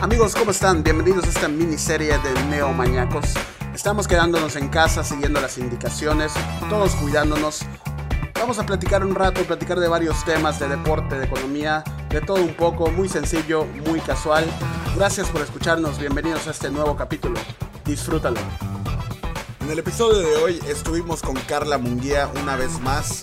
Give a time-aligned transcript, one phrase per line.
[0.00, 0.82] Amigos, ¿cómo están?
[0.82, 3.34] Bienvenidos a esta miniserie de Neomañacos.
[3.74, 6.32] Estamos quedándonos en casa, siguiendo las indicaciones,
[6.70, 7.60] todos cuidándonos.
[8.32, 12.42] Vamos a platicar un rato, platicar de varios temas, de deporte, de economía, de todo
[12.42, 14.46] un poco, muy sencillo, muy casual.
[14.96, 17.38] Gracias por escucharnos, bienvenidos a este nuevo capítulo.
[17.84, 18.40] Disfrútalo.
[19.60, 23.20] En el episodio de hoy estuvimos con Carla Munguía una vez más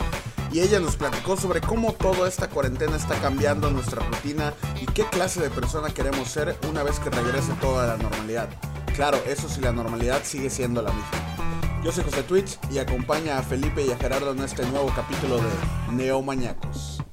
[0.57, 5.03] y ella nos platicó sobre cómo toda esta cuarentena está cambiando nuestra rutina y qué
[5.03, 8.49] clase de persona queremos ser una vez que regrese toda la normalidad.
[8.95, 11.83] Claro, eso si la normalidad sigue siendo la misma.
[11.83, 15.37] Yo soy José Twitch y acompaña a Felipe y a Gerardo en este nuevo capítulo
[15.37, 15.43] de
[15.91, 17.03] Neomañacos.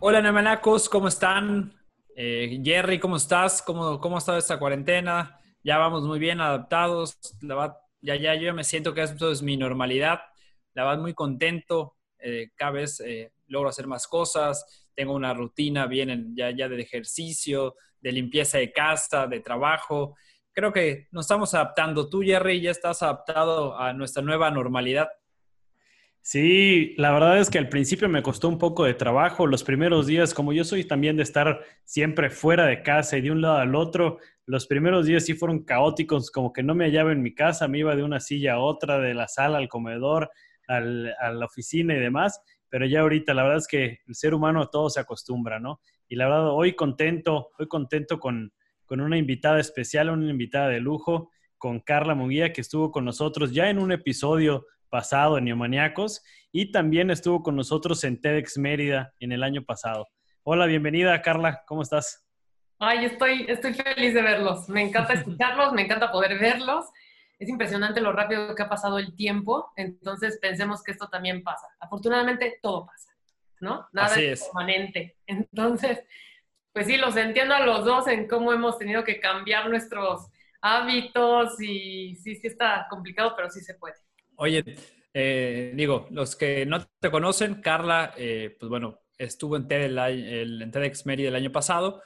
[0.00, 1.74] Hola Neomañacos, ¿cómo están?
[2.16, 3.60] Eh, Jerry, ¿cómo estás?
[3.60, 5.38] ¿Cómo, ¿Cómo ha estado esta cuarentena?
[5.62, 7.18] Ya vamos muy bien adaptados.
[7.42, 7.54] La
[8.02, 10.20] ya, ya yo me siento que esto es mi normalidad.
[10.74, 11.96] La verdad, muy contento.
[12.18, 14.88] Eh, cada vez eh, logro hacer más cosas.
[14.94, 20.16] Tengo una rutina bien ya, ya de ejercicio, de limpieza de casa, de trabajo.
[20.52, 22.08] Creo que nos estamos adaptando.
[22.10, 25.08] Tú, Jerry, ya estás adaptado a nuestra nueva normalidad.
[26.24, 29.48] Sí, la verdad es que al principio me costó un poco de trabajo.
[29.48, 33.32] Los primeros días, como yo soy también de estar siempre fuera de casa y de
[33.32, 37.10] un lado al otro, los primeros días sí fueron caóticos, como que no me hallaba
[37.10, 40.30] en mi casa, me iba de una silla a otra, de la sala al comedor,
[40.68, 44.32] al, a la oficina y demás, pero ya ahorita la verdad es que el ser
[44.32, 45.80] humano todo se acostumbra, ¿no?
[46.08, 48.52] Y la verdad, hoy contento, hoy contento con,
[48.86, 53.52] con una invitada especial, una invitada de lujo, con Carla Muguía, que estuvo con nosotros
[53.52, 59.14] ya en un episodio pasado en Neomaniacos y también estuvo con nosotros en TEDx Mérida
[59.20, 60.06] en el año pasado.
[60.42, 62.26] Hola, bienvenida Carla, ¿cómo estás?
[62.78, 64.68] Ay, estoy, estoy feliz de verlos.
[64.68, 66.84] Me encanta escucharlos, me encanta poder verlos.
[67.38, 71.66] Es impresionante lo rápido que ha pasado el tiempo, entonces pensemos que esto también pasa.
[71.80, 73.16] Afortunadamente todo pasa,
[73.60, 73.88] ¿no?
[73.92, 75.16] Nada es permanente.
[75.26, 76.00] Entonces,
[76.74, 80.28] pues sí, los entiendo a los dos en cómo hemos tenido que cambiar nuestros
[80.60, 83.94] hábitos y sí, sí está complicado, pero sí se puede.
[84.36, 84.64] Oye,
[85.14, 90.62] eh, digo, los que no te conocen, Carla, eh, pues bueno, estuvo en, TED el,
[90.62, 92.02] en TEDx Mérida el año pasado.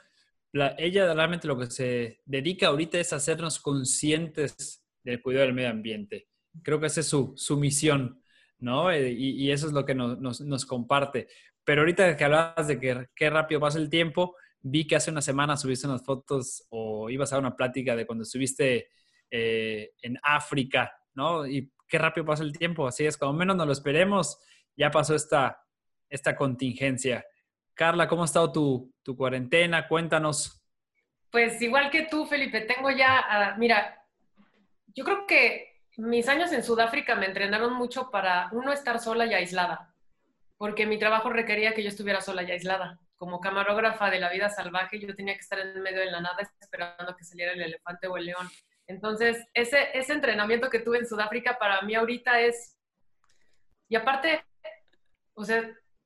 [0.77, 6.27] ella realmente lo que se dedica ahorita es hacernos conscientes del cuidado del medio ambiente.
[6.63, 8.21] Creo que esa es su, su misión,
[8.59, 8.91] ¿no?
[8.91, 11.27] Eh, y, eso es lo que nos, nos, nos, comparte.
[11.63, 15.21] Pero ahorita que hablabas de que qué rápido pasa el tiempo, vi que hace una
[15.21, 18.89] semana subiste unas fotos o ibas a una plática de cuando estuviste
[19.29, 21.45] en África, ¿no?
[21.45, 22.87] Y qué rápido pasa el tiempo.
[22.87, 24.39] Así es, como menos nos lo esperemos,
[24.75, 25.63] ya pasó esta,
[26.09, 27.25] esta contingencia.
[27.73, 29.87] Carla, ¿cómo ha estado tu, tu cuarentena?
[29.87, 30.61] Cuéntanos.
[31.31, 34.03] Pues igual que tú, Felipe, tengo ya, ah, mira,
[34.95, 39.33] yo creo que mis años en Sudáfrica me entrenaron mucho para, uno, estar sola y
[39.33, 39.93] aislada,
[40.57, 42.99] porque mi trabajo requería que yo estuviera sola y aislada.
[43.17, 46.37] Como camarógrafa de la vida salvaje, yo tenía que estar en medio de la nada
[46.59, 48.47] esperando que saliera el elefante o el león.
[48.87, 52.77] Entonces, ese, ese entrenamiento que tuve en Sudáfrica para mí ahorita es...
[53.89, 54.43] Y aparte,
[55.33, 55.63] o sea,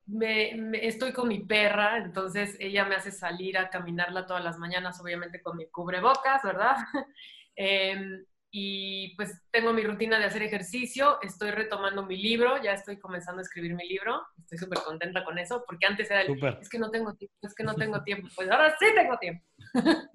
[0.08, 5.00] me, estoy con mi perra, entonces ella me hace salir a caminarla todas las mañanas,
[5.02, 6.75] obviamente con mi cubrebocas, ¿verdad?
[7.58, 12.97] Em, y pues tengo mi rutina de hacer ejercicio, estoy retomando mi libro, ya estoy
[12.97, 16.31] comenzando a escribir mi libro, estoy súper contenta con eso, porque antes era el,
[16.62, 19.46] es que no tengo tiempo, es que no tengo tiempo, pues ahora sí tengo tiempo.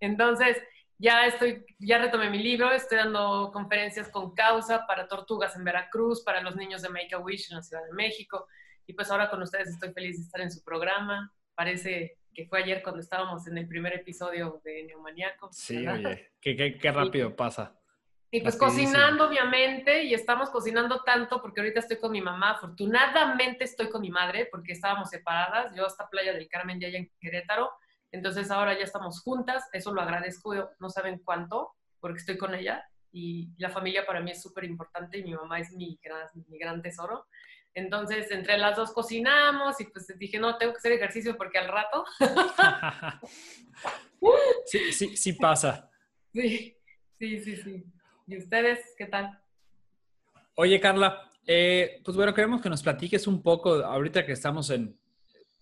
[0.00, 0.56] Entonces,
[0.98, 6.22] ya estoy, ya retomé mi libro, estoy dando conferencias con causa para tortugas en Veracruz,
[6.24, 8.48] para los niños de Make a Wish en la Ciudad de México.
[8.84, 11.32] Y pues ahora con ustedes estoy feliz de estar en su programa.
[11.54, 15.50] Parece que fue ayer cuando estábamos en el primer episodio de Neomaniaco.
[15.52, 17.78] Sí, oye, qué, qué, rápido pasa.
[18.30, 22.52] Y pues cocinando, obviamente, y estamos cocinando tanto porque ahorita estoy con mi mamá.
[22.52, 25.74] Afortunadamente estoy con mi madre porque estábamos separadas.
[25.76, 27.70] Yo hasta Playa del Carmen ya en Querétaro
[28.10, 32.84] entonces ahora ya estamos juntas, eso lo agradezco, no saben cuánto, porque estoy con ella
[33.12, 36.58] y la familia para mí es súper importante y mi mamá es mi gran, mi
[36.58, 37.26] gran tesoro.
[37.74, 41.68] Entonces, entre las dos cocinamos y pues dije, no, tengo que hacer ejercicio porque al
[41.68, 42.04] rato.
[44.66, 45.90] sí, sí, sí pasa.
[46.32, 46.76] Sí,
[47.18, 47.84] sí, sí, sí.
[48.26, 49.38] ¿Y ustedes qué tal?
[50.54, 54.98] Oye, Carla, eh, pues bueno, queremos que nos platiques un poco, ahorita que estamos en,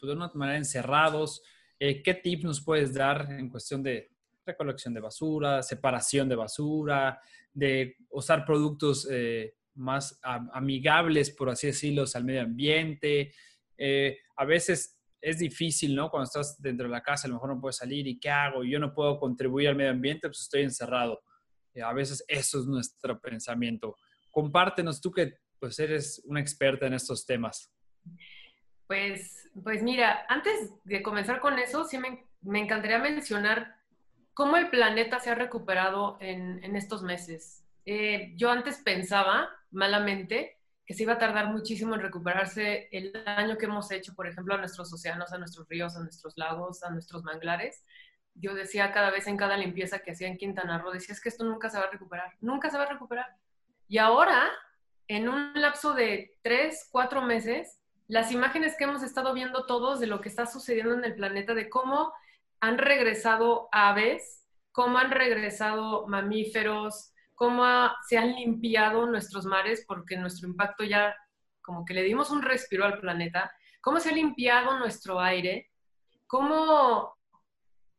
[0.00, 1.42] pues de una manera encerrados,
[1.78, 4.11] eh, ¿Qué tips nos puedes dar en cuestión de
[4.44, 7.20] recolección de basura, separación de basura,
[7.52, 13.32] de usar productos eh, más amigables, por así decirlo, al medio ambiente?
[13.76, 16.11] Eh, a veces es difícil, ¿no?
[16.11, 18.64] Cuando estás dentro de la casa, a lo mejor no puedes salir y ¿qué hago?
[18.64, 21.23] Yo no puedo contribuir al medio ambiente, pues estoy encerrado.
[21.84, 23.96] a veces eso es nuestro pensamiento.
[24.31, 27.73] Compártenos tú que pues eres una experta en estos temas.
[28.87, 32.24] Pues, pues mira, antes de comenzar con eso, sí me,
[32.60, 33.76] encantaría mencionar
[34.34, 37.64] cómo el planeta se ha recuperado en, en estos meses.
[37.84, 40.56] Eh, yo antes pensaba, malamente,
[40.86, 44.54] que se iba a tardar muchísimo en recuperarse el daño que hemos hecho, por ejemplo,
[44.54, 47.84] a nuestros océanos, a nuestros ríos, a nuestros lagos, a nuestros manglares.
[48.34, 51.28] Yo decía cada vez en cada limpieza que hacía en Quintana Roo, decía, es que
[51.28, 53.26] esto nunca se va a recuperar, nunca se va a recuperar.
[53.88, 54.48] Y ahora,
[55.08, 60.06] en un lapso de tres, cuatro meses, las imágenes que hemos estado viendo todos de
[60.06, 62.12] lo que está sucediendo en el planeta, de cómo
[62.60, 67.64] han regresado aves, cómo han regresado mamíferos, cómo
[68.08, 71.14] se han limpiado nuestros mares, porque nuestro impacto ya
[71.62, 75.70] como que le dimos un respiro al planeta, cómo se ha limpiado nuestro aire,
[76.26, 77.16] cómo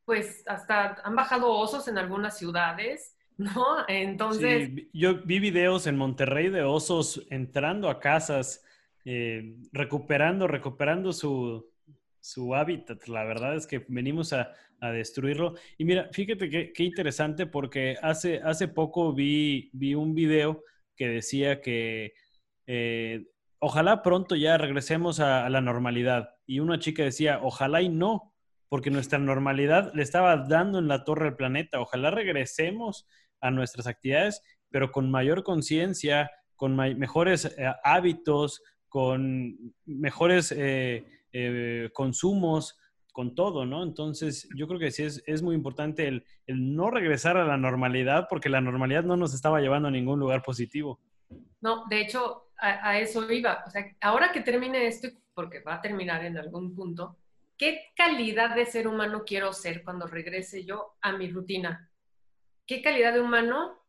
[0.05, 3.85] pues hasta han bajado osos en algunas ciudades, ¿no?
[3.87, 4.69] Entonces...
[4.73, 8.63] Sí, yo vi videos en Monterrey de osos entrando a casas,
[9.09, 11.71] eh, recuperando, recuperando su,
[12.19, 13.07] su hábitat.
[13.07, 14.51] La verdad es que venimos a,
[14.81, 15.55] a destruirlo.
[15.77, 20.63] Y mira, fíjate qué interesante porque hace, hace poco vi, vi un video
[20.97, 22.15] que decía que
[22.65, 23.27] eh,
[23.59, 26.35] ojalá pronto ya regresemos a, la normalidad.
[26.45, 28.33] Y una chica decía, ojalá y no,
[28.67, 31.79] porque nuestra normalidad le estaba dando en la torre al planeta.
[31.79, 33.07] Ojalá regresemos
[33.39, 41.89] a nuestras actividades, pero con mayor conciencia, con mejores eh, hábitos, con mejores eh, eh,
[41.93, 42.79] consumos,
[43.11, 43.83] con todo, ¿no?
[43.83, 48.27] Entonces, yo creo que sí es, muy importante el, el, no regresar a la normalidad
[48.29, 50.99] porque la normalidad no nos estaba llevando a ningún lugar positivo.
[51.59, 53.63] No, de hecho, a, a eso iba.
[53.65, 57.17] O sea, ahora que termine esto, porque va a terminar en algún punto,
[57.57, 61.89] ¿qué calidad de ser humano quiero ser cuando regrese yo a mi rutina?
[62.67, 63.79] ¿Qué calidad de humano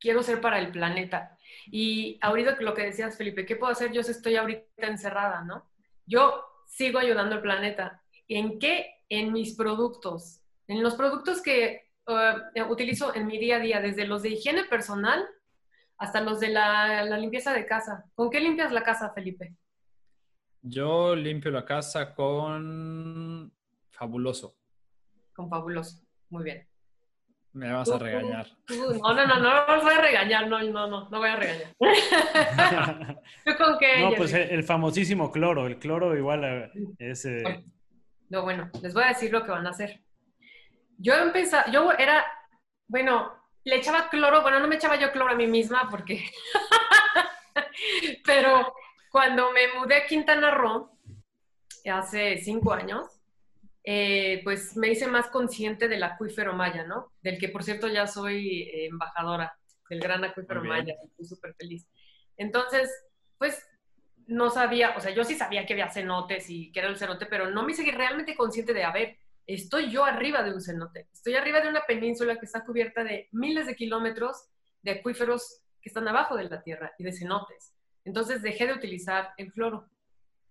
[0.00, 1.37] quiero ser para el planeta?
[1.66, 3.92] Y ahorita lo que decías, Felipe, ¿qué puedo hacer?
[3.92, 5.68] Yo estoy ahorita encerrada, ¿no?
[6.06, 8.02] Yo sigo ayudando al planeta.
[8.28, 8.94] ¿En qué?
[9.08, 10.40] En mis productos.
[10.66, 14.64] En los productos que uh, utilizo en mi día a día, desde los de higiene
[14.64, 15.26] personal
[15.98, 18.04] hasta los de la, la, limpieza de casa.
[18.14, 19.56] ¿Con qué limpias la casa, Felipe?
[20.62, 23.52] Yo limpio la casa con
[23.90, 24.56] fabuloso.
[25.32, 26.00] Con fabuloso,
[26.30, 26.68] muy bien.
[27.58, 28.46] Me vas a regañar.
[28.68, 31.74] no, no, no, no, no voy a regañar, no, no, no, no voy a regañar.
[33.44, 34.00] ¿Tú con qué?
[34.00, 36.70] No, pues el, famosísimo cloro, el cloro igual
[37.00, 37.24] es...
[37.24, 37.64] Eh...
[38.28, 40.00] No, bueno, les voy a decir lo que van a hacer.
[40.98, 42.24] Yo empecé, yo era,
[42.86, 43.32] bueno,
[43.64, 46.30] le echaba cloro, bueno, no me echaba yo cloro a mí misma porque,
[48.24, 48.72] pero
[49.10, 50.96] cuando me mudé a Quintana Roo,
[51.90, 53.17] hace cinco años,
[53.90, 57.10] eh, pues me hice más consciente del acuífero maya, ¿no?
[57.22, 59.58] Del que, por cierto, ya soy eh, embajadora
[59.88, 61.88] del gran acuífero maya, estoy súper feliz.
[62.36, 62.90] Entonces,
[63.38, 63.66] pues
[64.26, 67.24] no sabía, o sea, yo sí sabía que había cenotes y que era el cenote,
[67.24, 71.08] pero no me hice realmente consciente de, a ver, estoy yo arriba de un cenote,
[71.10, 74.50] estoy arriba de una península que está cubierta de miles de kilómetros
[74.82, 77.72] de acuíferos que están abajo de la tierra y de cenotes.
[78.04, 79.88] Entonces dejé de utilizar el cloro.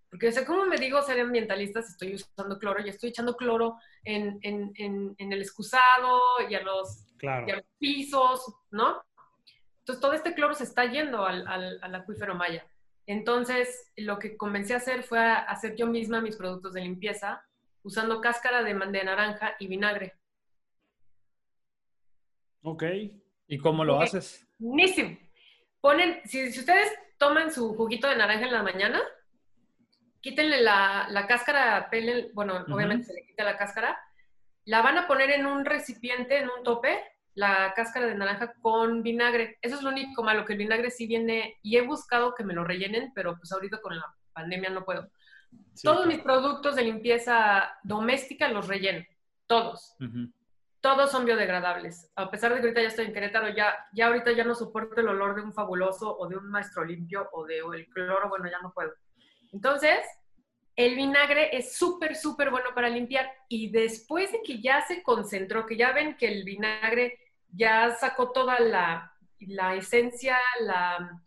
[0.09, 2.86] Porque, o sea, ¿cómo me digo ser ambientalista si estoy usando cloro?
[2.86, 7.48] Y estoy echando cloro en, en, en, en el excusado y a, los, claro.
[7.48, 9.04] y a, los, pisos, ¿no?
[9.80, 12.65] Entonces, todo este cloro se está yendo al, al, al, acuífero maya.
[13.06, 17.42] Entonces, lo que comencé a hacer fue a hacer yo misma mis productos de limpieza
[17.83, 20.16] usando cáscara de, de naranja y vinagre.
[22.64, 22.83] Ok.
[23.47, 24.07] ¿Y cómo lo okay.
[24.07, 24.47] haces?
[24.57, 25.18] Buenísimo.
[25.80, 29.02] Ponen, si, si ustedes toman su juguito de naranja en la mañana,
[30.27, 32.73] quítenle la, la cáscara, pelen, bueno, uh -huh.
[32.75, 33.97] obviamente se le quita la cáscara,
[34.65, 37.01] la van a poner en un recipiente, en un tope,
[37.33, 39.57] la cáscara de naranja con vinagre.
[39.61, 42.53] Eso es lo único malo, que el vinagre sí viene, y he buscado que me
[42.53, 45.09] lo rellenen, pero pues ahorita con la pandemia no puedo.
[45.73, 46.11] Sí, todos claro.
[46.11, 49.05] mis productos de limpieza doméstica los relleno,
[49.47, 49.95] todos.
[50.01, 50.33] Uh -huh.
[50.81, 52.11] Todos son biodegradables.
[52.15, 54.99] A pesar de que ahorita ya estoy en Querétaro, ya, ya ahorita ya no soporto
[54.99, 58.29] el olor de un fabuloso o de un maestro limpio o de o el cloro,
[58.29, 58.93] bueno, ya no puedo.
[59.53, 59.99] Entonces,
[60.77, 63.29] el vinagre es súper, súper bueno para limpiar.
[63.49, 67.19] Y después de que ya se concentró, que ya ven que el vinagre
[67.51, 71.19] ya sacó toda la, la esencia, la,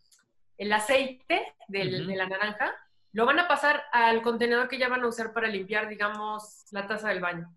[0.57, 2.07] el aceite del, uh -huh.
[2.07, 2.77] de la naranja,
[3.13, 6.87] lo van a pasar al contenedor que ya van a usar para limpiar, digamos, la
[6.87, 7.53] taza del baño.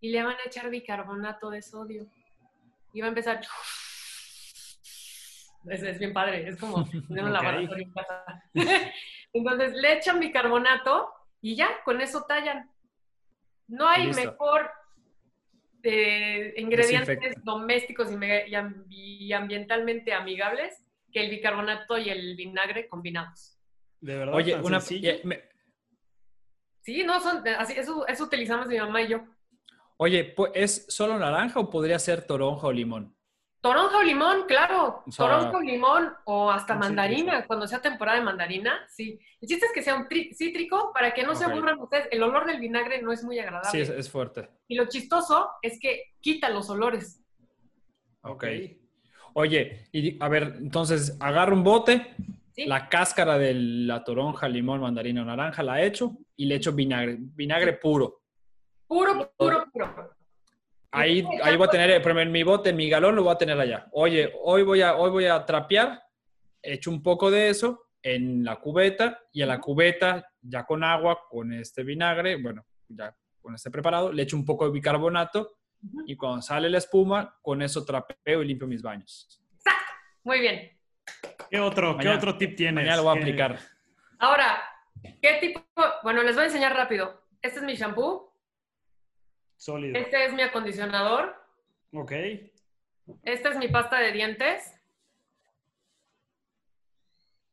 [0.00, 2.06] Y le van a echar bicarbonato de sodio.
[2.92, 3.40] Y va a empezar...
[5.68, 7.32] Es, es bien padre, es como tener un okay.
[7.32, 8.24] laboratorio en casa.
[9.32, 11.15] Entonces le echan bicarbonato
[11.46, 12.68] y ya, con eso tallan.
[13.68, 14.20] No hay Listo.
[14.20, 14.68] mejor
[15.84, 18.16] eh, ingredientes domésticos y,
[18.90, 23.60] y, ambientalmente amigables que el bicarbonato y el vinagre combinados.
[24.00, 24.34] De verdad.
[24.34, 24.80] Oye, una,
[25.22, 25.44] me,
[26.82, 29.24] Sí, no, son, así, eso, eso utilizamos mi mamá y yo.
[29.98, 33.16] Oye, ¿es solo naranja o podría ser toronja o limón?
[33.66, 35.02] Toronja o limón, claro.
[35.06, 39.18] O sea, Toronja o limón o hasta mandarina, cuando sea temporada de mandarina, sí.
[39.40, 42.08] El chiste es que sea un tri- cítrico para que no se aburran ustedes.
[42.10, 43.70] El olor del vinagre no es muy agradable.
[43.70, 44.48] Sí, es, es fuerte.
[44.68, 47.22] Y lo chistoso es que quita los olores.
[48.22, 48.44] Ok.
[49.34, 52.14] Oye, y a ver, entonces agarro un bote,
[52.56, 57.16] la cáscara de la toronja, limón, mandarina o naranja la echo y le echo vinagre,
[57.18, 58.22] vinagre puro.
[58.86, 60.10] Puro, puro, puro.
[60.96, 63.38] Ahí, ahí voy a tener, ejemplo, en mi bote, en mi galón lo voy a
[63.38, 63.86] tener allá.
[63.92, 66.02] Oye, hoy voy a, hoy voy a trapear,
[66.62, 71.20] echo un poco de eso en la cubeta y a la cubeta, ya con agua,
[71.28, 75.58] con este vinagre, bueno, ya con este preparado, le echo un poco de bicarbonato
[76.06, 79.40] y cuando sale la espuma, con eso trapeo y limpio mis baños.
[80.24, 80.72] Muy bien.
[81.50, 82.74] ¿Qué otro, ¿qué Mañana- otro tip tienes?
[82.74, 83.58] Mañana lo voy a ¿Qué- aplicar.
[84.18, 84.62] Ahora,
[85.22, 85.62] ¿qué tipo?
[86.02, 87.22] Bueno, les voy a enseñar rápido.
[87.42, 88.25] Este es mi shampoo,
[89.56, 89.98] Sólido.
[89.98, 91.34] este es mi acondicionador,
[91.92, 92.12] Ok.
[93.24, 94.74] esta es mi pasta de dientes,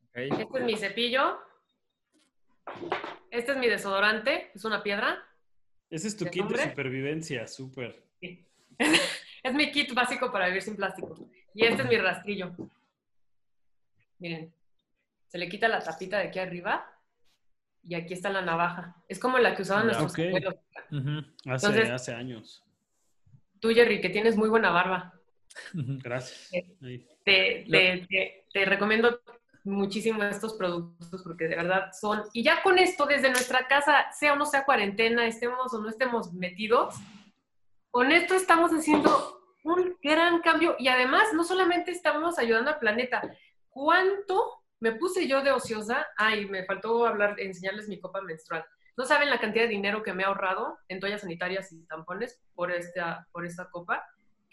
[0.08, 0.16] ¿ok?
[0.16, 1.38] este es mi cepillo,
[3.30, 5.22] este es mi desodorante, es una piedra.
[5.90, 8.02] Ese es tu ¿De kit de supervivencia, súper.
[8.20, 8.46] Sí.
[9.42, 11.14] es mi kit básico para vivir sin plástico.
[11.54, 12.52] Y este es mi rastrillo.
[14.18, 14.52] Miren,
[15.28, 16.90] se le quita la tapita de aquí arriba
[17.86, 18.96] y aquí está la navaja.
[19.08, 20.18] Es como la que usaban Ya, nuestros ok.
[20.28, 20.54] abuelos.
[20.90, 21.18] Ujú,
[21.52, 22.64] Hace, Entonces- hace años.
[23.60, 25.14] Tú, Jerry, que tienes muy buena barba.
[25.72, 26.52] Gracias.
[26.52, 26.76] Eh,
[27.24, 29.20] te, te- te- te recomiendo
[29.64, 32.22] muchísimo estos productos porque de verdad son...
[32.34, 35.88] Y ya con esto, desde nuestra casa, sea o no sea cuarentena, estemos o no
[35.88, 36.94] estemos metidos,
[37.90, 43.22] con esto estamos haciendo un gran cambio y además no solamente estamos ayudando al planeta,
[43.70, 46.06] ¿cuánto me puse yo de ociosa?
[46.16, 48.64] Ay, me faltó hablar, enseñarles mi copa menstrual.
[48.96, 52.40] No saben la cantidad de dinero que me he ahorrado en toallas sanitarias y tampones
[52.54, 54.04] por esta, por esta copa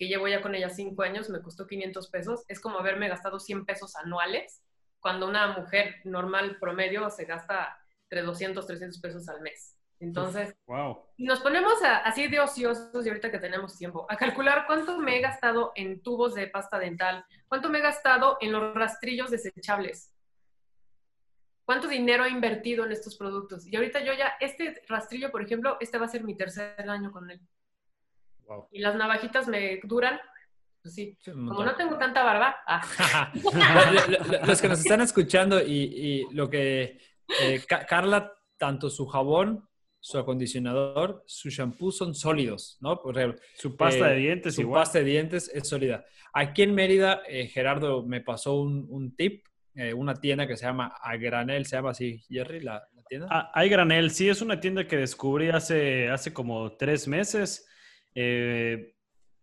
[0.01, 2.43] que llevo ya con ella cinco años, me costó 500 pesos.
[2.47, 4.63] Es como haberme gastado 100 pesos anuales,
[4.99, 7.77] cuando una mujer normal promedio se gasta
[8.09, 9.77] entre 200, 300 pesos al mes.
[10.01, 10.97] Entonces, Wow.
[11.19, 15.17] nos ponemos a- así de ociosos y ahorita que tenemos tiempo, a calcular cuánto me
[15.17, 20.11] he gastado en tubos de pasta dental, cuánto me he gastado en los rastrillos desechables,
[21.65, 23.67] cuánto dinero he invertido en estos productos.
[23.67, 27.11] Y ahorita yo ya, este rastrillo, por ejemplo, este va a ser mi tercer año
[27.11, 27.39] con él.
[28.47, 28.67] Wow.
[28.71, 30.19] Y las navajitas me duran,
[30.81, 35.01] pues sí, como no tengo tanta barba, ah, Lo- lo- lo- Los que nos están
[35.01, 36.99] escuchando y, y lo que
[37.39, 39.67] eh, Ca- Carla, tanto su jabón,
[40.03, 42.99] su acondicionador, su shampoo son sólidos, ¿no?
[43.01, 44.81] Por ejemplo, Su pasta eh, de dientes su igual.
[44.81, 46.03] pasta de dientes es sólida.
[46.33, 50.65] Aquí en Mérida, eh, Gerardo me pasó un, un tip, eh, una tienda que se
[50.65, 53.27] llama A Granel, se llama así, Jerry, la, la tienda.
[53.29, 57.67] Ah, hay granel, sí, es una tienda que descubrí hace, hace como tres meses,
[58.15, 58.95] eh,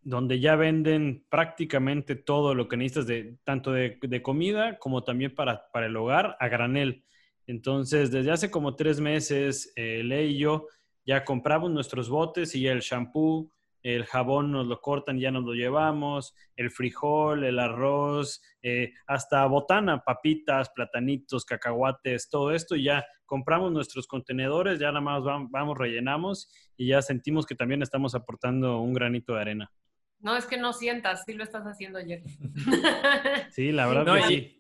[0.03, 5.35] donde ya venden prácticamente todo lo que necesitas, de, tanto de, de comida como también
[5.35, 7.05] para, para el hogar, a granel.
[7.49, 10.67] Entonces, desde hace como tres meses, eh, Ley y yo
[11.05, 13.50] ya compramos nuestros botes y el shampoo,
[13.83, 18.93] el jabón nos lo cortan y ya nos lo llevamos, el frijol, el arroz, eh,
[19.07, 25.23] hasta botana, papitas, platanitos, cacahuates, todo esto y ya compramos nuestros contenedores, ya nada más
[25.23, 29.73] vam- vamos, rellenamos y ya sentimos que también estamos aportando un granito de arena.
[30.21, 32.23] no es que no sientas, sí lo estás haciendo ayer.
[33.50, 34.58] Sí, la verdad No, que y- sí.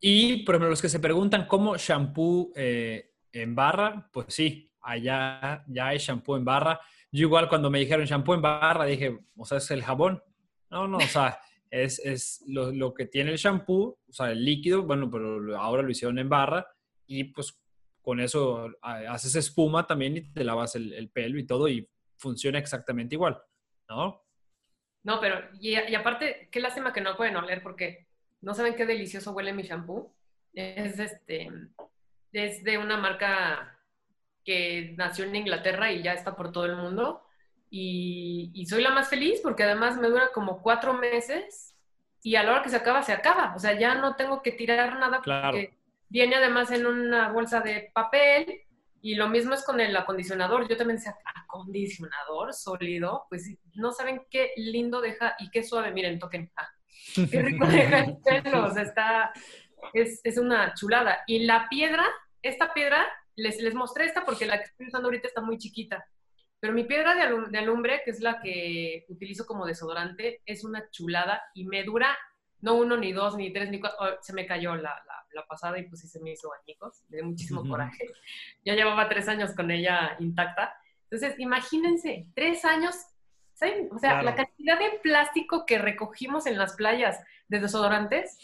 [0.00, 5.62] Y, por ejemplo, los que se preguntan cómo shampoo eh, en barra, pues sí, allá
[5.68, 6.80] ya hay shampoo en barra.
[7.12, 10.22] Yo igual cuando me dijeron shampoo en barra, dije, o sea, es el jabón.
[10.70, 11.38] No, no, o sea,
[11.70, 15.82] es, es lo, lo que tiene el shampoo, o sea, el líquido, bueno, pero ahora
[15.82, 16.66] lo hicieron en barra
[17.06, 17.60] y pues
[18.00, 22.58] con eso haces espuma también y te lavas el, el pelo y todo y funciona
[22.58, 23.40] exactamente igual,
[23.88, 24.24] ¿no?
[25.02, 28.09] No, pero, y, y aparte, qué lástima que no pueden oler porque
[28.40, 30.14] no saben qué delicioso huele mi shampoo.
[30.52, 31.48] Es este,
[32.32, 33.78] es de una marca
[34.44, 37.22] que nació en Inglaterra y ya está por todo el mundo.
[37.70, 41.76] Y, y soy la más feliz porque además me dura como cuatro meses
[42.22, 43.54] y a la hora que se acaba, se acaba.
[43.54, 45.52] O sea, ya no tengo que tirar nada Claro.
[45.52, 45.78] porque
[46.08, 48.62] viene además en una bolsa de papel
[49.02, 50.68] y lo mismo es con el acondicionador.
[50.68, 55.92] Yo también decía, acondicionador sólido, pues no saben qué lindo deja y qué suave.
[55.92, 56.50] Miren, toquen.
[56.56, 56.68] Ah,
[57.14, 58.66] qué rico deja el pelo.
[58.66, 59.32] O sea, está,
[59.92, 61.20] es, es una chulada.
[61.26, 62.04] Y la piedra,
[62.42, 66.04] esta piedra, les, les mostré esta porque la que estoy usando ahorita está muy chiquita.
[66.60, 70.64] Pero mi piedra de, alum- de alumbre, que es la que utilizo como desodorante, es
[70.64, 72.16] una chulada y me dura
[72.60, 73.98] no uno, ni dos, ni tres, ni cuatro.
[74.00, 77.04] oh, se me cayó la, la la pasada y pues sí se me hizo añicos,
[77.08, 78.04] me dio muchísimo coraje.
[78.64, 80.74] Ya llevaba tres años con ella intacta.
[81.08, 82.96] Entonces, imagínense, tres años,
[83.60, 83.88] ¿saben?
[83.92, 88.38] O sea, la cantidad de plástico que recogimos en las playas de desodorantes.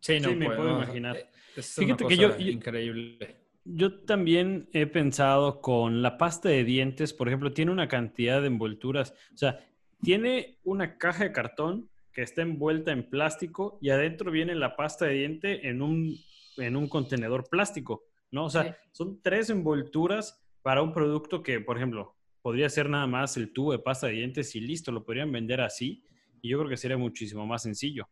[0.00, 1.16] Sí, no me puedo imaginar.
[1.56, 3.36] Fíjate que yo, increíble.
[3.64, 8.48] Yo también he pensado con la pasta de dientes, por ejemplo, tiene una cantidad de
[8.48, 9.58] envolturas, o sea,
[10.02, 15.06] tiene una caja de cartón que está envuelta en plástico y adentro viene la pasta
[15.06, 16.14] de diente en un,
[16.58, 18.44] en un contenedor plástico, ¿no?
[18.44, 23.38] O sea, son tres envolturas para un producto que, por ejemplo, podría ser nada más
[23.38, 26.04] el tubo de pasta de dientes y listo, lo podrían vender así
[26.42, 28.06] y yo creo que sería muchísimo más sencillo.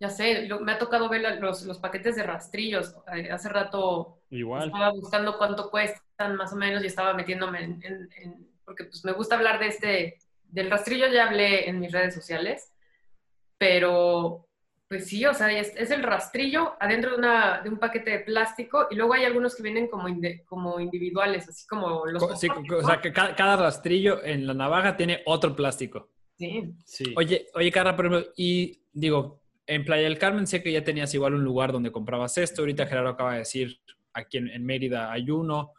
[0.00, 2.96] Ya sé, me ha tocado ver los, los paquetes de rastrillos.
[3.14, 4.66] Eh, hace rato Igual.
[4.66, 9.36] estaba buscando cuánto cuestan más o menos y estaba metiéndome en, porque pues me gusta
[9.36, 12.72] hablar de este, del rastrillo ya hablé en mis redes sociales,
[13.56, 14.48] pero
[14.92, 18.18] pues sí, o sea, es, es el rastrillo adentro de, una, de, un paquete de
[18.18, 20.06] plástico y luego hay algunos que vienen como,
[20.44, 22.38] como individuales, así como los...
[22.38, 26.10] Sí, o sea, que cada, cada, rastrillo en la navaja tiene otro plástico.
[26.36, 26.74] Sí.
[26.84, 27.14] sí.
[27.16, 31.14] Oye, oye, Carla, por ejemplo, y digo, en Playa del Carmen sé que ya tenías
[31.14, 32.60] igual un lugar donde comprabas esto.
[32.60, 33.80] Ahorita Gerardo acaba de decir,
[34.12, 35.72] aquí en, Mérida hay uno,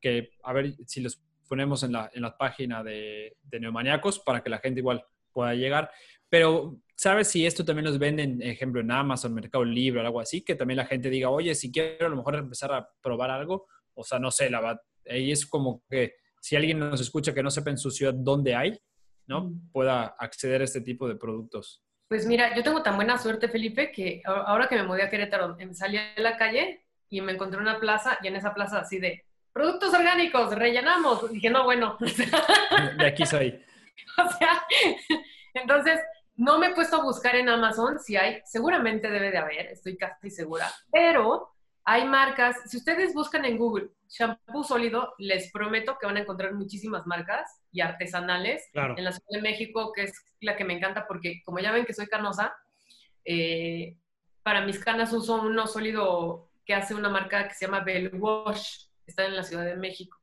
[0.00, 4.40] que a ver si los ponemos en la, en la página de, de Neomaniacos para
[4.40, 5.90] que la gente igual pueda llegar.
[6.28, 10.42] Pero, ¿sabes si esto también los venden, ejemplo, en Amazon, Mercado Libre o algo así?
[10.42, 13.66] Que también la gente diga, oye, si quiero a lo mejor empezar a probar algo.
[13.94, 17.50] O sea, no sé, la ahí es como que si alguien nos escucha que no
[17.50, 18.78] sepa en su ciudad dónde hay,
[19.26, 19.52] ¿no?
[19.72, 21.82] Pueda acceder a este tipo de productos.
[22.08, 25.56] Pues mira, yo tengo tan buena suerte, Felipe, que ahora que me mudé a Querétaro,
[25.58, 28.98] em, salí a la calle y me encontré una plaza y en esa plaza así
[28.98, 31.30] de productos orgánicos, rellenamos.
[31.30, 31.96] Y dije, no, bueno.
[32.98, 33.58] De aquí soy.
[34.18, 34.64] o sea,
[35.54, 36.00] entonces
[36.36, 39.96] no me he puesto a buscar en Amazon si hay, seguramente debe de haber, estoy
[39.96, 41.52] casi segura, pero
[41.84, 46.52] hay marcas, si ustedes buscan en Google shampoo sólido, les prometo que van a encontrar
[46.54, 51.06] muchísimas marcas y artesanales en la Ciudad de México, que es la que me encanta
[51.06, 52.54] porque como ya ven que soy canosa,
[53.24, 53.96] eh,
[54.42, 58.86] para mis canas uso uno sólido que hace una marca que se llama Bell Wash,
[59.06, 60.18] está en la Ciudad de México.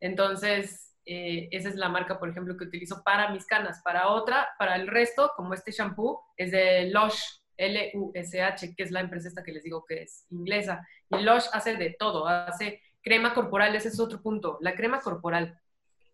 [0.00, 3.80] Entonces, eh, esa es la marca, por ejemplo, que utilizo para mis canas.
[3.84, 7.20] Para otra, para el resto, como este shampoo, es de Lush,
[7.56, 10.86] L-U-S-H, que es la empresa esta que les digo que es inglesa.
[11.10, 14.58] Y Lush hace de todo, hace crema corporal, ese es otro punto.
[14.60, 15.58] La crema corporal.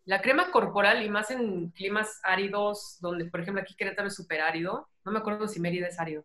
[0.05, 4.41] La crema corporal, y más en climas áridos, donde, por ejemplo, aquí Querétaro es súper
[4.41, 6.25] árido, no me acuerdo si Mérida es árido.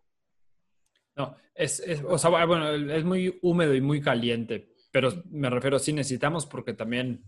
[1.16, 5.92] No, es, o sea, bueno, es muy húmedo y muy caliente, pero me refiero, sí
[5.92, 7.24] necesitamos porque también,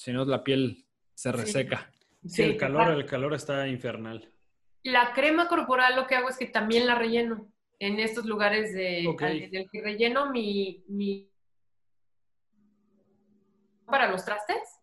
[0.00, 1.92] si no, la piel se reseca.
[2.26, 4.32] Sí, el calor, el calor está infernal.
[4.82, 9.04] La crema corporal lo que hago es que también la relleno en estos lugares de,
[9.52, 11.30] del que relleno mi, mi,
[13.84, 14.80] para los trastes,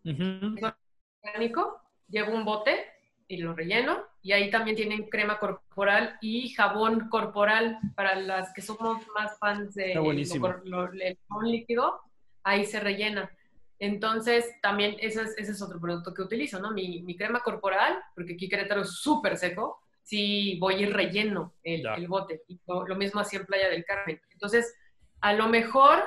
[1.23, 2.85] orgánico, llevo un bote
[3.27, 8.61] y lo relleno y ahí también tienen crema corporal y jabón corporal para las que
[8.61, 10.03] somos más fans de lo,
[11.27, 12.01] jabón líquido,
[12.43, 13.31] ahí se rellena.
[13.79, 16.71] Entonces, también ese es, ese es otro producto que utilizo, ¿no?
[16.71, 21.53] Mi, mi crema corporal, porque aquí Querétaro es súper seco, si voy a ir relleno
[21.63, 22.43] el, el bote.
[22.47, 24.21] Y lo, mismo así en Playa del Carmen.
[24.31, 24.73] Entonces,
[25.19, 26.01] a lo mejor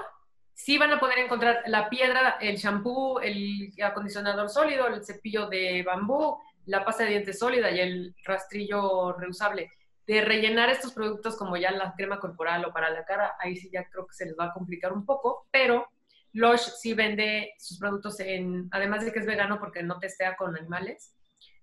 [0.55, 5.83] sí van a poder encontrar la piedra, el shampoo, el acondicionador sólido, el cepillo de
[5.83, 9.71] bambú, la pasta de dientes sólida y el rastrillo reusable.
[10.07, 13.69] De rellenar estos productos como ya la crema corporal o para la cara, ahí sí
[13.71, 15.87] ya creo que se les va a complicar un poco, pero
[16.33, 20.57] Lush sí vende sus productos en, además de que es vegano porque no testea con
[20.57, 21.15] animales,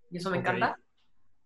[0.10, 0.78] y eso me encanta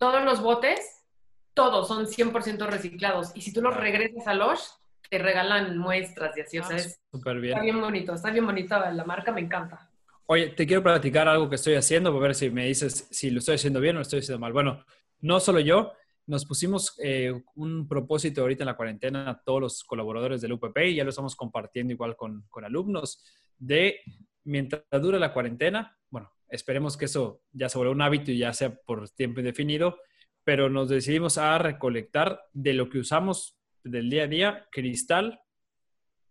[0.01, 1.05] todos los botes,
[1.53, 3.33] todos son 100% reciclados.
[3.35, 4.61] Y si tú los regresas a Lush,
[5.07, 6.57] te regalan muestras y así.
[6.57, 7.45] o sea, ah, es, bien.
[7.45, 9.91] está bien bonito, está bien bonita la marca, me encanta.
[10.25, 13.39] Oye, te quiero platicar algo que estoy haciendo, para ver si me dices si lo
[13.39, 14.53] estoy haciendo bien o lo estoy haciendo mal.
[14.53, 14.83] Bueno,
[15.19, 15.93] no solo yo,
[16.31, 20.95] nos pusimos eh, un propósito ahorita en la cuarentena, todos los colaboradores del UPP, y
[20.95, 23.23] ya lo estamos compartiendo igual con, con alumnos,
[23.57, 23.99] de
[24.43, 28.51] mientras dure la cuarentena, bueno, Esperemos que eso ya se vuelva un hábito y ya
[28.51, 29.97] sea por tiempo indefinido,
[30.43, 35.39] pero nos decidimos a recolectar de lo que usamos del día a día, cristal,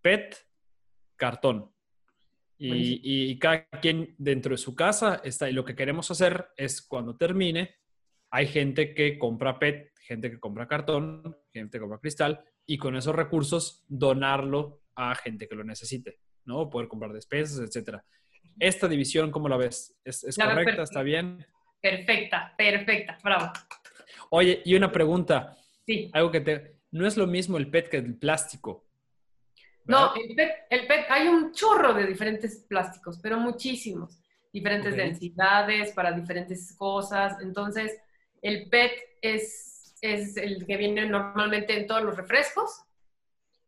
[0.02, 0.36] PET,
[1.16, 1.72] cartón.
[2.58, 5.48] Y, cada quien dentro de su casa está.
[5.48, 7.76] Y lo que queremos hacer es cuando termine,
[8.30, 12.96] hay gente que compra PET, gente que compra cartón, gente que compra cristal, y con
[12.96, 16.68] esos recursos donarlo a gente que lo necesite, ¿no?
[16.68, 18.04] Poder comprar despensas, etcétera.
[18.58, 19.96] Esta división, ¿cómo la ves?
[20.04, 20.82] ¿Es, correcta?
[20.82, 21.46] ¿Está bien?
[21.80, 23.52] Perfecta, perfecta, bravo.
[24.30, 25.56] Oye, y una pregunta.
[25.86, 26.10] Sí.
[26.12, 26.80] Algo que te...
[26.90, 28.88] No es lo mismo el PET que el plástico.
[29.84, 34.20] No, el PET, el PET, hay un chorro de diferentes plásticos, pero muchísimos.
[34.52, 37.40] Diferentes densidades para diferentes cosas.
[37.40, 37.96] Entonces,
[38.42, 38.90] el PET
[39.22, 42.82] es, es el que viene normalmente en todos los refrescos,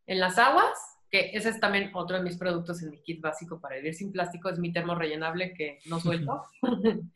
[0.07, 0.79] en las aguas,
[1.11, 4.13] que ese es también otro de mis productos en mi kit básico para vivir sin
[4.13, 6.45] plástico, es mi termo rellenable que no suelto.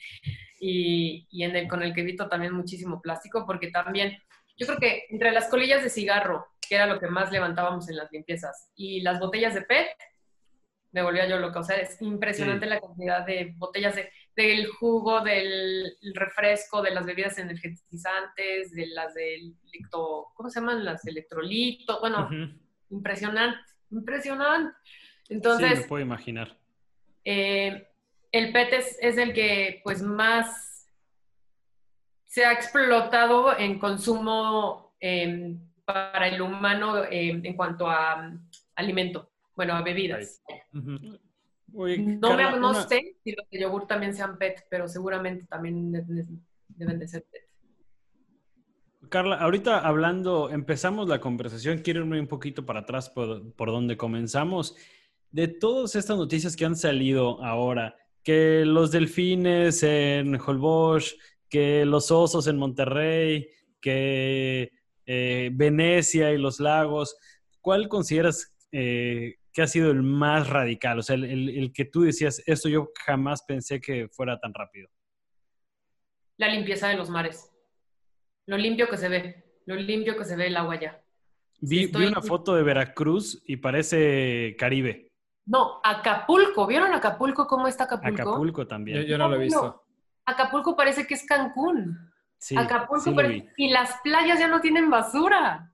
[0.60, 4.18] y y en el, con el que evito también muchísimo plástico, porque también,
[4.56, 7.96] yo creo que entre las colillas de cigarro, que era lo que más levantábamos en
[7.96, 9.88] las limpiezas, y las botellas de PET,
[10.92, 11.60] me volvía yo loca.
[11.60, 12.70] O sea, es impresionante Sí.
[12.70, 19.14] la cantidad de botellas de, del jugo, del refresco, de las bebidas energizantes, de las
[19.14, 20.84] del licto, ¿cómo se llaman?
[20.84, 21.98] Las electrolitos.
[22.00, 22.28] Bueno,
[22.90, 23.58] impresionante,
[23.90, 24.76] impresionante.
[25.26, 26.56] sí, Entonces, me puedo imaginar.
[27.24, 27.88] eh,
[28.30, 30.86] el PET es, es el que pues más
[32.24, 39.30] se ha explotado en consumo eh, para el humano eh, en cuanto a um, alimento,
[39.54, 40.42] bueno, a bebidas.
[41.78, 44.88] Oye, No, me, Carla, no una- sé si los de yogur también sean PET, pero
[44.88, 46.26] seguramente también de- de-
[46.68, 47.42] deben de ser PET.
[49.08, 53.96] Carla, ahorita hablando, empezamos la conversación, quiero irme un poquito para atrás por, por donde
[53.96, 54.74] comenzamos.
[55.30, 61.16] De todas estas noticias que han salido ahora, que los delfines en Holbox,
[61.48, 63.48] que los osos en Monterrey,
[63.80, 64.72] que
[65.04, 67.16] eh, Venecia y los lagos,
[67.60, 70.98] ¿cuál consideras eh, que ha sido el más radical?
[70.98, 74.52] O sea, el, el- el que tú decías, esto yo jamás pensé que fuera tan
[74.52, 74.90] rápido.
[76.36, 77.50] La limpieza de los mares.
[78.46, 81.02] Lo limpio que se ve, lo limpio que se ve el agua ya.
[81.58, 85.10] Vi, una foto de Veracruz y parece Caribe.
[85.46, 86.66] No, Acapulco.
[86.66, 87.46] ¿Vieron Acapulco?
[87.46, 88.22] ¿Cómo está Acapulco?
[88.30, 89.06] Acapulco también.
[89.06, 89.84] yo no lo he visto.
[90.26, 91.96] Acapulco parece que es Cancún.
[92.36, 95.72] Sí, Acapulco sí parece- y las playas ya no tienen basura.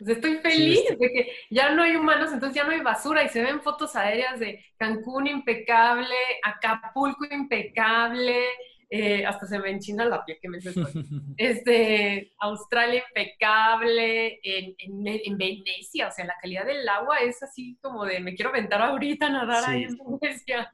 [0.00, 3.22] Pues estoy feliz este- de que ya no hay humanos, entonces ya no hay basura
[3.22, 8.44] y se ven fotos aéreas de Cancún impecable, Acapulco impecable,
[8.88, 10.72] eh, hasta se me enchina la piel que me estoy.
[11.36, 17.76] este, Australia impecable, en, en- en Venecia, o sea, la calidad del agua es así
[17.82, 19.96] como de me quiero aventar ahorita a nadar ahí Sí.
[20.00, 20.72] en Venecia.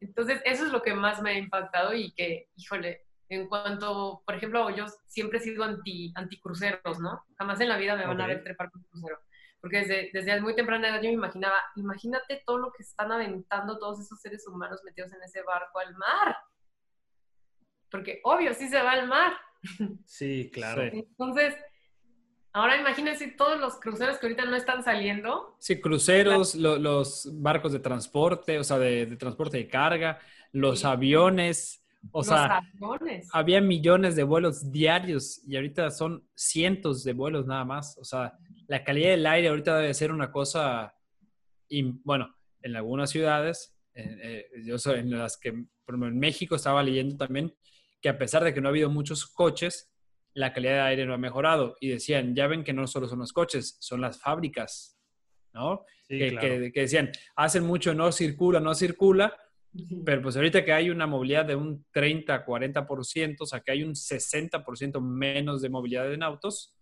[0.00, 4.34] Entonces, eso es lo que más me ha impactado y que, híjole, en cuanto, por
[4.34, 7.24] ejemplo, yo siempre he sido anti, anti cruceros, ¿no?
[7.38, 9.18] Jamás en la vida me van a ver trepar con un crucero.
[9.60, 13.78] Porque desde, desde muy temprana edad yo me imaginaba, imagínate todo lo que están aventando
[13.78, 16.36] todos esos seres humanos metidos en ese barco al mar.
[17.90, 19.32] Porque obvio, sí se va al mar.
[20.04, 20.82] Sí, claro.
[20.92, 21.54] Entonces,
[22.52, 25.56] ahora imagínense todos los cruceros que ahorita no están saliendo.
[25.58, 30.18] Sí, cruceros, lo- los barcos de transporte, o sea, de, de transporte de carga,
[30.52, 30.86] los Sí.
[30.86, 31.77] aviones,
[32.12, 33.28] o los sea, aviones.
[33.32, 37.96] había millones de vuelos diarios y ahorita son cientos de vuelos nada más.
[37.98, 38.32] O sea,
[38.66, 40.94] la calidad del aire ahorita debe ser una cosa,
[41.70, 46.18] im- bueno, en algunas ciudades, eh, eh, yo soy en las que, por ejemplo, en
[46.18, 47.54] México estaba leyendo también
[48.00, 49.92] que a pesar de que no ha habido muchos coches,
[50.34, 51.76] la calidad del aire no ha mejorado.
[51.80, 54.96] Y decían, ya ven que no solo son los coches, son las fábricas,
[55.52, 55.84] ¿no?
[56.06, 56.48] Sí, que, claro.
[56.48, 59.36] que- que decían, hacen mucho, no circula, no circula.
[60.04, 63.82] Pero pues ahorita que hay una movilidad de un 30, 40%, o sea que hay
[63.82, 66.74] un 60% menos de movilidad en autos,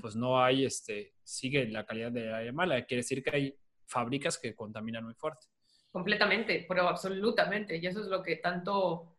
[0.00, 2.84] pues no hay, este, sigue la calidad del aire mala.
[2.84, 3.54] Quiere decir que hay
[3.86, 5.46] fábricas que contaminan muy fuerte.
[5.90, 7.76] Completamente, pero absolutamente.
[7.76, 9.16] Y eso es lo que tanto,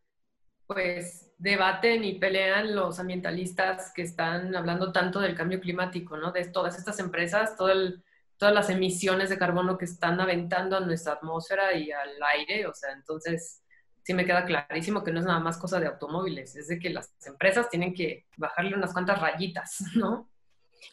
[0.66, 6.32] pues, debaten y pelean los ambientalistas que están hablando tanto del cambio climático, ¿no?
[6.32, 8.02] De todas estas empresas, todo el-
[8.42, 12.66] todas las emisiones de carbono que están aventando a nuestra atmósfera y al aire.
[12.66, 13.62] O sea, entonces,
[14.02, 16.90] sí me queda clarísimo que no es nada más cosa de automóviles, es de que
[16.90, 20.28] las empresas tienen que bajarle unas cuantas rayitas, ¿no?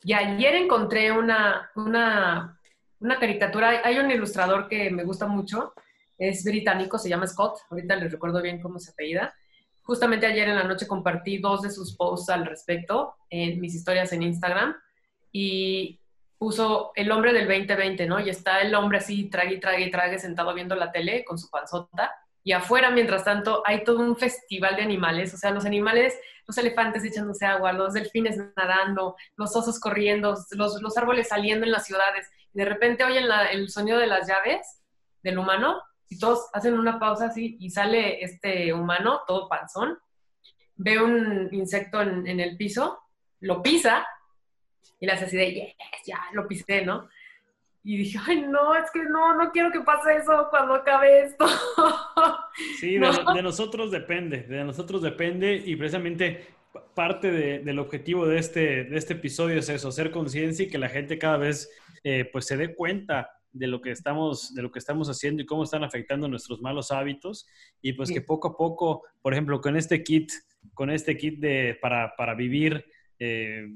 [0.04, 2.62] Y ayer encontré una, una,
[3.00, 5.74] una caricatura, hay un ilustrador que me gusta mucho,
[6.20, 9.34] es británico, se llama Scott, ahorita les recuerdo bien cómo se apellida.
[9.82, 14.14] Justamente ayer en la noche compartí dos de sus posts al respecto en mis historias
[14.14, 14.76] en Instagram
[15.32, 16.00] y
[16.40, 18.20] puso el hombre del 2020, ¿no?
[18.20, 22.16] Y está el hombre así, trague trague trague, sentado viendo la tele con su panzota.
[22.44, 25.34] Y afuera, mientras tanto, hay todo un festival de animales.
[25.34, 30.82] O sea, los animales, los elefantes echándose agua, los delfines nadando, los osos corriendo, los,
[30.82, 32.26] los árboles saliendo en las ciudades.
[32.54, 34.82] Y de repente oyen el sonido de las llaves
[35.22, 40.00] del humano y todos hacen una pausa así y sale este humano, todo panzón,
[40.78, 42.98] ve un insecto en el piso,
[43.42, 44.08] lo pisa
[45.00, 47.08] y hace así de, yes, ya, lo pisé, ¿no?
[47.84, 51.46] Y dije, ay, no, es que no, no quiero que pase eso cuando acabe esto.
[52.80, 53.34] Sí, de, No.
[53.34, 56.46] de nosotros depende, de nosotros depende y precisamente
[56.94, 60.78] parte de- del objetivo de este, de este episodio es eso, hacer conciencia y que
[60.78, 61.70] la gente cada vez
[62.04, 65.46] eh, pues se dé cuenta de lo que estamos de lo que estamos haciendo y
[65.46, 67.48] cómo están afectando nuestros malos hábitos
[67.82, 70.32] y pues que poco a poco por ejemplo con este kit
[70.76, 72.86] con este kit de para, para vivir
[73.18, 73.68] eh,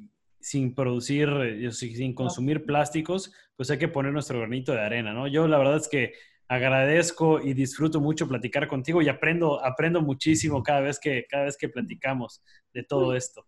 [0.43, 5.27] sin producir eh, sin consumir plásticos pues hay que poner nuestro granito de arena no
[5.27, 6.13] yo la verdad es que
[6.47, 11.57] agradezco y disfruto mucho platicar contigo y aprendo aprendo muchísimo cada vez que cada vez
[11.57, 13.45] que platicamos de todo esto.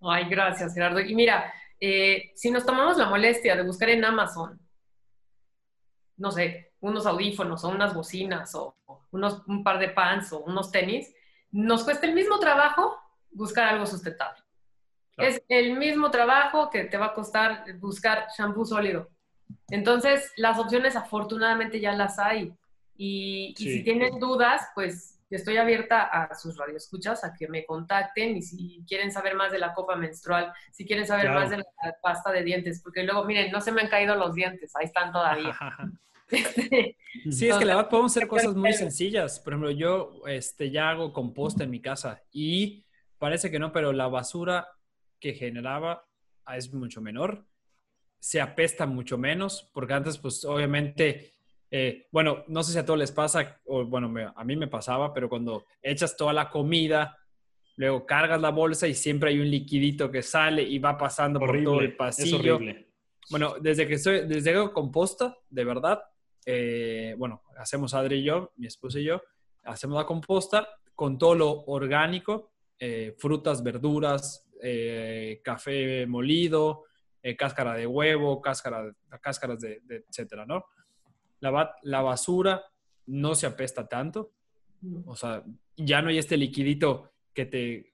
[0.00, 1.00] Ay gracias Gerardo.
[1.00, 4.58] Y mira eh, si nos tomamos la molestia de buscar en Amazon
[6.16, 8.76] no sé, unos audífonos o unas bocinas o
[9.12, 11.12] unos, un par de pants o unos tenis,
[11.50, 12.96] nos cuesta el mismo trabajo
[13.30, 14.42] buscar algo sustentable.
[15.18, 19.08] Es el mismo trabajo que te va a costar buscar shampoo sólido.
[19.70, 22.52] Entonces, las opciones afortunadamente ya las hay.
[22.96, 28.42] Y, si tienen dudas, pues estoy abierta a sus radioescuchas, a que me contacten y
[28.42, 31.64] si quieren saber más de la copa menstrual, si quieren saber más de la
[32.02, 35.12] pasta de dientes, porque luego, miren, no se me han caído los dientes, ahí están
[35.12, 35.56] todavía.
[37.30, 39.40] Sí, es que la verdad podemos hacer cosas muy sencillas.
[39.40, 42.84] Por ejemplo, yo este, ya hago composta en mi casa y
[43.18, 44.68] parece que no, pero la basura
[45.20, 46.04] que generaba
[46.56, 47.44] es mucho menor.
[48.18, 51.34] Se apesta mucho menos, porque antes, pues obviamente,
[51.70, 55.12] eh, bueno, no sé si a todos les pasa, o bueno, a mí me pasaba,
[55.14, 57.16] pero cuando echas toda la comida,
[57.76, 61.62] luego cargas la bolsa y siempre hay un liquidito que sale y va pasando por
[61.62, 62.58] todo el pasillo.
[63.30, 66.02] Bueno, desde que soy, desde que hago composta, de verdad,
[66.46, 69.22] eh, bueno, hacemos Adri y yo, mi esposa y yo,
[69.64, 76.84] hacemos la composta con todo lo orgánico, eh, frutas, verduras, eh, café molido,
[77.36, 78.90] cáscara de huevo, cáscara,
[79.20, 80.64] cáscaras de, etcétera, ¿no?
[81.40, 82.64] La, la basura
[83.06, 84.32] no se apesta tanto,
[85.04, 85.42] o sea,
[85.76, 87.92] ya no hay este liquidito que te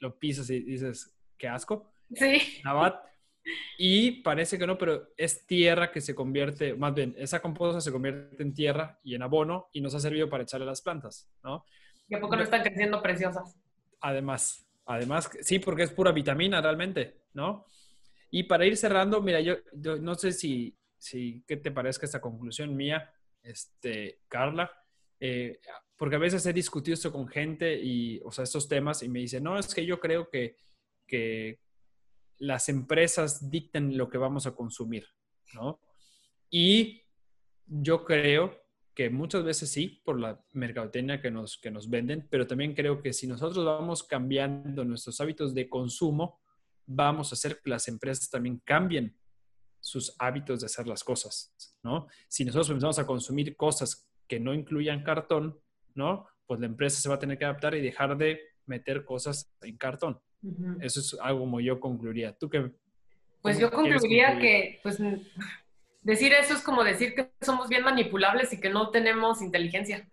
[0.00, 1.92] lo pisas y dices, qué asco.
[2.14, 2.60] Sí.
[2.62, 3.02] La,
[3.76, 7.92] y parece que no, pero es tierra que se convierte, más bien, esa composta se
[7.92, 11.30] convierte en tierra y en abono y nos ha servido para echarle a las plantas,
[11.42, 11.64] ¿no?
[12.08, 13.56] ¿Y a poco no están creciendo preciosas?
[14.00, 17.66] Además, además, sí, porque es pura vitamina realmente, ¿no?
[18.30, 19.56] Y para ir cerrando, mira, yo,
[20.00, 24.70] no sé si, si, ¿qué te parezca esta conclusión mía, este, Carla?
[25.20, 25.60] Eh,
[25.96, 29.20] porque a veces he discutido esto con gente y, o sea, estos temas y me
[29.20, 30.56] dicen, no, es que yo creo que,
[31.06, 31.60] que
[32.38, 35.06] las empresas dicten lo que vamos a consumir,
[35.52, 35.80] ¿no?
[36.48, 37.02] Y
[37.66, 38.58] yo creo
[38.98, 43.00] que muchas veces sí, por la mercadotecnia que nos, que nos venden, pero también creo
[43.00, 46.40] que si nosotros vamos cambiando nuestros hábitos de consumo,
[46.84, 49.16] vamos a hacer que las empresas también cambien
[49.78, 52.08] sus hábitos de hacer las cosas, ¿no?
[52.26, 55.56] Si nosotros empezamos a consumir cosas que no incluyan cartón,
[55.94, 56.26] ¿no?
[56.44, 59.76] Pues la empresa se va a tener que adaptar y dejar de meter cosas en
[59.76, 60.18] cartón.
[60.80, 62.36] Eso es algo como yo concluiría.
[62.36, 62.72] ¿Tú qué?
[63.42, 64.98] Pues yo concluiría que, pues,
[66.08, 70.08] decir eso es como decir que somos bien manipulables y que no tenemos inteligencia.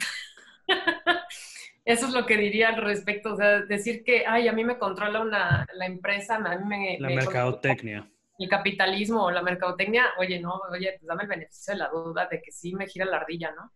[1.86, 3.34] eso es lo que diría al respecto.
[3.34, 6.98] O sea, decir que, ay, a mí me controla una, la empresa, a mí me...
[7.00, 8.12] La mercadotecnia.
[8.38, 12.28] El capitalismo o la mercadotecnia, oye, no, oye, pues dame el beneficio de la duda
[12.30, 13.72] de que sí me gira la ardilla, ¿no?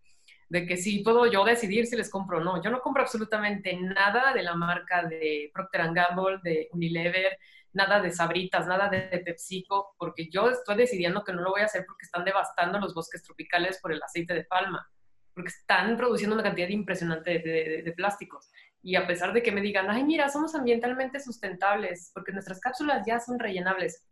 [0.50, 2.62] de que si puedo yo decidir si les compro o no.
[2.62, 7.38] Yo no compro absolutamente nada de la marca de Procter Gamble, de Unilever,
[7.74, 11.66] nada de Sabritas, nada de, PepsiCo, porque yo estoy decidiendo que no lo voy a
[11.66, 14.90] hacer porque están devastando los bosques tropicales por el aceite de palma,
[15.34, 18.52] porque están produciendo una cantidad impresionante de, de plásticos.
[18.82, 23.06] Y a pesar de que me digan, ay, mira, somos ambientalmente sustentables, porque nuestras cápsulas
[23.06, 24.08] ya son rellenables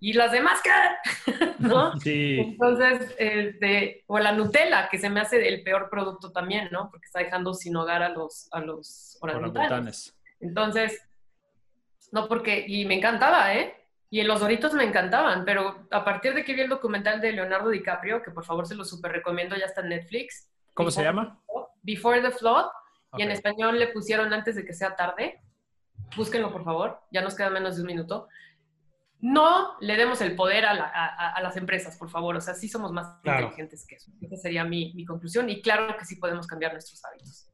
[0.00, 1.32] ¿y las demás qué?
[1.58, 1.92] ¿No?
[2.00, 2.38] Sí.
[2.38, 6.90] Entonces, este, o la Nutella, que se me hace el peor producto también, ¿no?
[6.90, 10.16] Porque está dejando sin hogar a los, a los orangutanes.
[10.40, 11.00] Entonces,
[12.12, 13.74] no porque, y me encantaba, ¿eh?
[14.08, 17.32] Y en los Doritos me encantaban, pero a partir de que vi el documental de
[17.32, 20.48] Leonardo DiCaprio, que por favor se lo súper recomiendo, ya está en Netflix.
[20.74, 21.40] ¿Cómo se llama?
[21.82, 22.66] Before the Flood.
[23.18, 25.40] Y en español le pusieron antes de que sea tarde.
[26.16, 27.00] Búsquenlo, por favor.
[27.10, 28.28] Ya nos queda menos de un minuto
[29.20, 32.36] no le demos el poder a, las empresas, por favor.
[32.36, 34.10] O sea, sí somos más inteligentes que eso.
[34.20, 35.48] Esa sería mi, conclusión.
[35.48, 37.48] Y claro que sí podemos cambiar nuestros hábitos.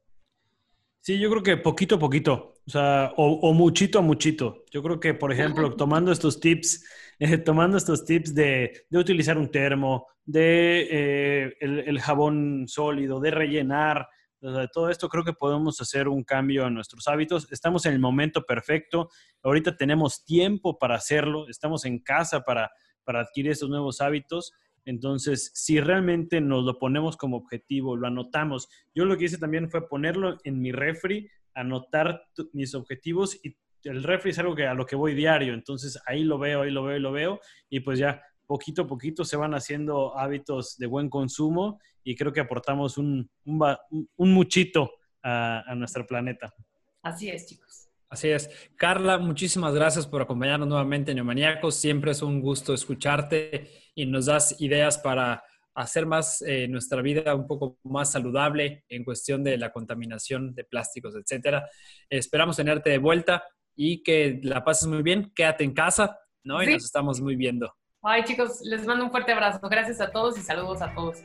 [0.99, 4.63] Sí, yo creo que poquito a poquito, o sea, o, muchito a muchito.
[4.71, 6.85] Yo creo que, por ejemplo, tomando estos tips,
[7.19, 14.07] eh, tomando estos tips de, utilizar un termo, de eh, el, jabón sólido, de rellenar,
[14.39, 17.51] de todo esto creo que podemos hacer un cambio en nuestros hábitos.
[17.51, 19.09] Estamos en el momento perfecto.
[19.41, 21.47] Ahorita tenemos tiempo para hacerlo.
[21.49, 22.71] Estamos en casa para,
[23.03, 24.53] para adquirir estos nuevos hábitos.
[24.85, 28.67] Entonces, si realmente nos lo ponemos como objetivo, lo anotamos.
[28.93, 34.03] Yo lo que hice también fue ponerlo en mi refri, anotar mis objetivos y el
[34.03, 35.53] refri es algo que a lo que voy diario.
[35.53, 37.39] Entonces, ahí lo veo, ahí lo veo, ahí lo veo
[37.69, 42.33] y pues ya poquito a poquito se van haciendo hábitos de buen consumo y creo
[42.33, 46.53] que aportamos un, un, muchito a, a nuestro planeta.
[47.01, 47.89] Así es, chicos.
[48.09, 48.49] Así es.
[48.75, 51.75] Carla, muchísimas gracias por acompañarnos nuevamente en Neomaniacos.
[51.75, 55.43] Siempre es un gusto escucharte y nos das ideas para
[55.75, 60.63] hacer más eh, nuestra vida un poco más saludable en cuestión de la contaminación de
[60.63, 61.69] plásticos, etcétera.
[62.09, 63.43] Esperamos tenerte de vuelta
[63.75, 65.31] y que la pases muy bien.
[65.35, 66.61] Quédate en casa, ¿no?
[66.61, 67.73] Y nos estamos muy viendo.
[68.01, 69.59] Ay, chicos, les mando un fuerte abrazo.
[69.69, 71.19] Gracias a todos y saludos a todos.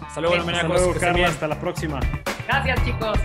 [0.00, 1.28] Hasta luego, Hasta luego, Carla.
[1.28, 2.00] Hasta la próxima.
[2.46, 3.18] Gracias, chicos.